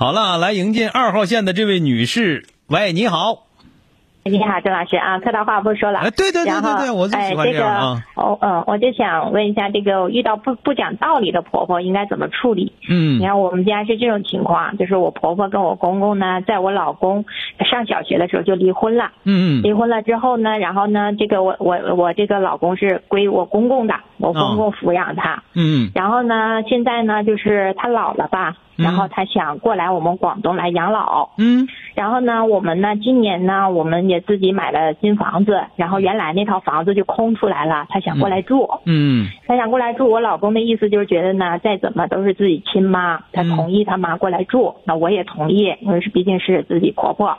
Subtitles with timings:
[0.00, 2.46] 好了，来迎接二号线的这位女士。
[2.68, 3.44] 喂，你好。
[4.24, 5.98] 你好，郑老师啊，客套话不说了。
[5.98, 8.02] 哎，对对对对对，我就喜欢这样啊。
[8.14, 12.72] 哦嗯，我就想问一下，这个遇到不不讲道理的婆婆应该怎么处理？
[12.88, 17.26] 嗯，你看我们家是这种情况，就是我婆婆跟我公公呢，在我老公
[17.70, 19.12] 上小学的时候就离婚了。
[19.24, 19.62] 嗯嗯。
[19.62, 25.42] 离婚了之后呢，然后呢，这个我我我这个老公是归我公公的，我公公抚养他。
[25.52, 25.90] 嗯。
[25.94, 28.56] 然后呢，现在呢，就是他老了吧。
[28.82, 47.36] 然后他想过来我们广东来养老，嗯，然后呢，我们呢今年呢，我们也自己买了新房子，然后原来那套房子就空出来了，他想过来住，嗯，他想过来住，我老公的意思就是觉得呢，再怎么都是自己亲妈，他同意他妈过来住，那我也同意，因为是毕竟是自己婆婆。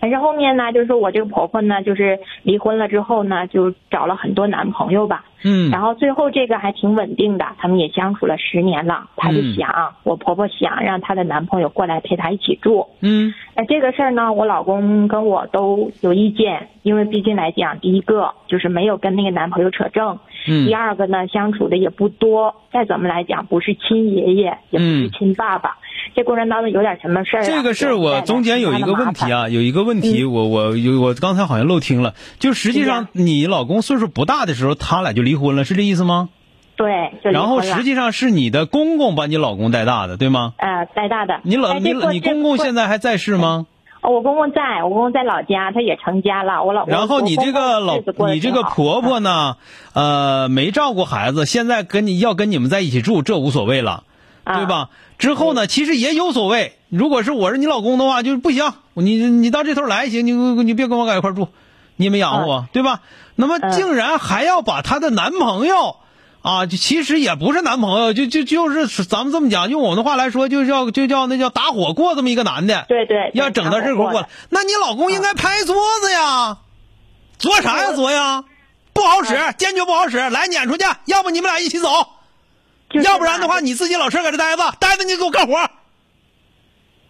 [0.00, 5.24] 但是后面呢，就是我这个婆婆呢，就是离婚了之后呢，就找了很多男朋友吧。
[5.44, 5.70] 嗯。
[5.70, 9.08] 然后最后这个还挺稳定的，他们也相处了十年了。
[9.16, 12.86] 她就想，我婆婆想让她的男朋友过来陪她一起住。
[13.00, 13.32] 嗯。
[13.54, 20.18] 那这个事儿呢，我老公跟我都有意见，因为毕竟来讲，第一个就是没有跟那个男朋友扯证。
[20.48, 20.66] 嗯。
[20.66, 25.76] 第二个呢，相处的也不多，再怎么来讲，不是亲爷爷，也不是亲爸爸。
[26.14, 27.44] 这过程当中有点什么事儿？
[27.44, 32.14] 这个事儿我中间有一个问题啊，有一个问题，我我有我刚才好像漏听了。
[32.38, 36.28] 就实际上你老公岁数不大的时候，他俩就离婚了，是这意思吗？
[36.76, 40.54] 对，然后实际上是你的公公把你老公带大的，对吗？
[40.56, 41.40] 呃，带大的。
[41.42, 43.66] 你老你你公公现在还在世吗？
[44.00, 46.64] 哦，我公公在，我公公在老家，他也成家了。
[46.64, 47.98] 我老然后你这个老
[48.32, 49.56] 你这个婆婆呢，
[49.92, 54.04] 呃，没照顾孩子，现在跟你要跟你们在一起住，这无所谓了，
[54.44, 54.88] 对吧？
[55.18, 56.78] 之后呢，其实也有所谓。
[56.88, 58.72] 如果是我是你老公的话，就是不行。
[58.94, 61.48] 你你到这头来行，你你别跟我搁一块住，
[61.96, 63.00] 你也没养活我，对吧？
[63.36, 65.96] 那么竟然还要把她的男朋友
[66.42, 72.84] 啊，就其实也不是男朋友，就就就是咱们这么讲，用我们的话来说，就叫就叫那叫打火过这么一个男的。
[72.88, 73.30] 对对。
[73.34, 76.58] 要整到这块过来，那你老公应该拍桌子呀，
[77.38, 78.44] 作啥呀作呀？
[78.92, 81.88] 不好使，坚决不好使，来撵出去，要不你们俩一起走。
[83.04, 85.54] 要不然的话，你自己老实搁这待着，待着你给我干活。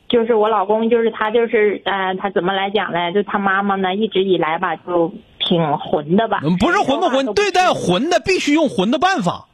[0.08, 3.12] 就是我老公，就是他，就是呃，他怎么来讲呢？
[3.12, 6.40] 就他妈妈呢，一直以来吧，就挺混的吧。
[6.58, 9.46] 不是混不混，对待混的必须用混的办法。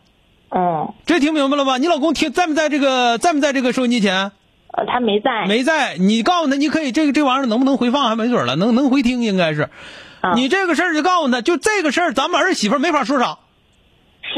[0.50, 0.94] 嗯。
[1.04, 1.76] 这听明白了吧？
[1.76, 4.32] 你老公听在没在这个在没在这个收音机前？
[4.72, 5.44] 呃，他没在。
[5.47, 5.97] 没在。
[5.98, 9.69] 你告诉他，你可以这个这玩意儿能不能回放还没准了，能能回听应该是。
[10.34, 13.37] 你这个事儿就告诉他，就这个事儿，咱们儿媳妇没法说啥。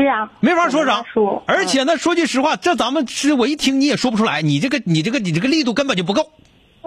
[0.02, 1.04] 是啊，没法说啥。
[1.46, 6.30] 而且呢，说句实话，这咱们是我一听你也说不出来，你这个你这个你这个力度根本就不够。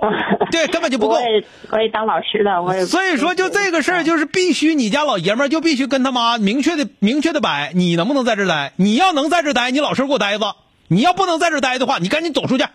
[0.50, 1.16] 对，根本就不够。
[1.16, 2.86] 我也我也当老师的，我也。
[2.86, 8.74] 所以说，就这个事儿，就是必须你家老爷们儿就必须跟他妈明确的明确的摆，你能不能在这待？
[8.78, 10.56] 你要能在这待，你老实给我待着；
[10.88, 12.66] 你要不能在这待的话，你赶紧走出去。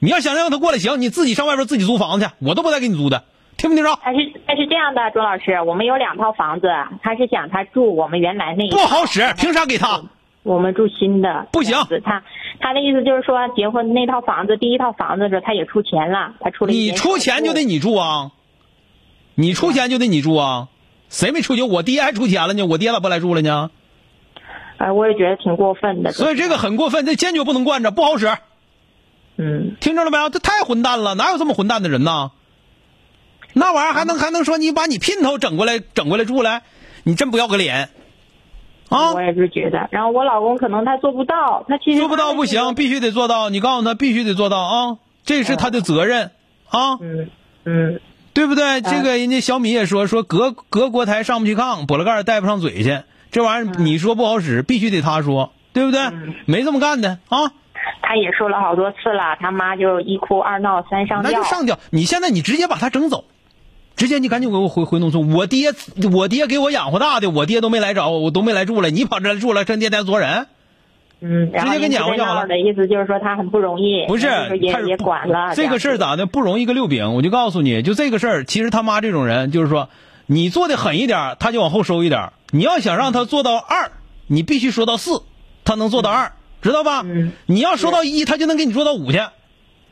[0.00, 3.24] 你要想让他过来行，你自己上外边自己租房子去，我都不带给你租的。
[3.62, 3.96] 听没听着？
[4.02, 6.66] 他是他是这样的，周老师，我们有两套房子，
[7.00, 8.68] 他是想他住我们原来那。
[8.68, 10.02] 不好使，凭啥给他？
[10.42, 11.46] 我们住新的。
[11.52, 12.24] 不行，他
[12.58, 16.72] 他的意思就是说，结婚那套房子，第一套房子的时候他也出钱了，他出了。
[16.72, 18.32] 你出钱就得你住啊，
[19.36, 20.66] 你出钱就得你住啊，
[21.08, 21.68] 谁没出钱？
[21.68, 23.70] 我爹还出钱了呢，我爹咋不来住了呢？
[24.78, 26.10] 哎，我也觉得挺过分的。
[26.10, 28.26] 所以这个很过分，这坚决不能惯着，不好使。
[29.36, 30.30] 嗯，听着了没有？
[30.30, 32.32] 这太混蛋了，哪有这么混蛋的人呢？
[33.54, 36.62] 那玩意儿还能还能说你把你姘头整过来整过来住来？
[37.04, 37.88] 你真不要个脸
[38.88, 39.12] 啊！
[39.12, 43.48] 我也是觉得，然后我老公可能他做不到，他其实做不到不行，必须得做到。
[43.48, 46.30] 你告诉他必须得做到啊，这是他的责任
[46.68, 46.98] 啊。
[47.00, 47.28] 嗯
[47.64, 48.00] 嗯，
[48.34, 48.80] 对不对？
[48.82, 53.00] 这个人家小米也说说隔隔锅台上不去炕，拨了盖带不上嘴去。
[53.30, 56.00] 这玩意儿你说不好使，必须得他说，对不对？
[56.46, 57.50] 没这么干的啊。
[58.02, 61.30] 他也说了好多次了，他妈就一哭二闹三上吊。
[61.30, 61.78] 那就上吊！
[61.90, 63.24] 你现在你直接把他整走。
[63.96, 65.72] 直接你赶紧给我回回农村，我爹
[66.12, 70.46] 我爹给我养活大的，我爹都没来找我，我都没来住了，你跑这来住了，真爹爹作人。
[71.24, 72.48] 嗯，直接给你养活就好了。
[72.48, 74.26] 的意思就是说他很不容易，不是
[74.60, 75.54] 也也管了。
[75.54, 76.26] 这个事儿咋的？
[76.26, 79.88] 不容易个六饼，我就告诉你就这个事儿，其实他妈这种人就是说，
[80.26, 82.32] 你做的狠一点，他就往后收一点。
[82.50, 83.92] 你要想让他做到二，
[84.26, 85.22] 你必须说到四，
[85.64, 87.02] 他能做到二，知道吧？
[87.04, 87.30] 嗯。
[87.46, 89.20] 你要说到一，他就能给你做到五去。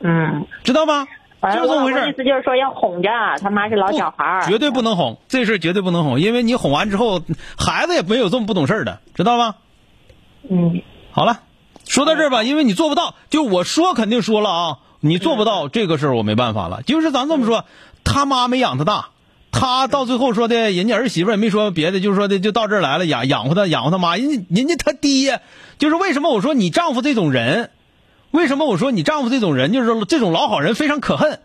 [0.01, 0.47] 嗯。
[0.65, 1.07] 知道吧？
[1.41, 2.09] 就这么回事。
[2.09, 3.09] 意思就是说要哄着
[3.41, 7.21] 他妈是老小孩绝对不能哄，这事绝对不能哄，因为你哄完之后，
[7.57, 9.55] 孩子也没有这么不懂事的，知道吗？
[10.49, 11.39] 嗯，好了，
[11.87, 16.83] 说到这儿吧，因为你做不到，就我说肯定说了啊，你做不到这个事儿，我没办法了。
[16.83, 17.65] 就是咱这么说，
[18.03, 19.09] 他妈没养他大，
[19.51, 25.41] 他到最后说的，人家儿媳妇也没说别的，就是说的就到这儿来了，养养活他，养活他妈，人家人家他爹，
[25.77, 27.71] 就是为什么我说你丈夫这种人，
[28.31, 31.39] 为什么我说你丈夫这种人，就是这种老好人非常可恨。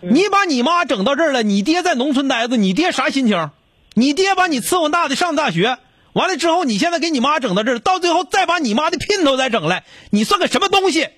[0.00, 3.50] 你把你妈整到这儿了，你爹在农村待着，你爹啥心情？
[3.94, 5.78] 你爹把你伺候大的上大学。
[6.12, 11.08] 完了之后，你现在给你妈整到这儿，到最后再把你妈的姘头再整来，你算个什么东西？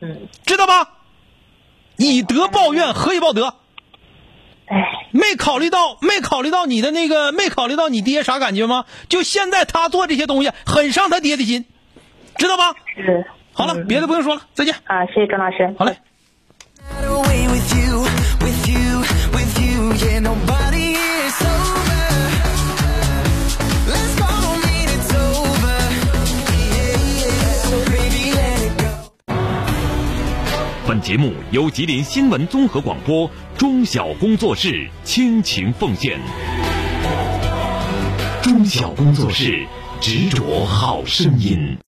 [0.00, 0.88] 嗯，知道吧？
[1.96, 3.54] 以德报怨，何以报德？
[4.66, 8.86] 哎，没考虑到，没考虑到你的那个，没考虑到你爹啥感觉吗？
[9.08, 11.66] 就现在他做这些东西，很伤他爹的心，
[12.36, 12.74] 知道吧？
[12.96, 13.26] 是。
[13.54, 14.74] 好了，别的不用说了，再见。
[14.84, 15.74] 啊，谢谢张老师。
[15.78, 15.96] 好嘞。
[30.84, 36.20] 本节目由吉林新闻综合广播中小工作室倾情奉献。
[38.42, 39.66] 中小工作室
[40.00, 41.78] 执着好声音。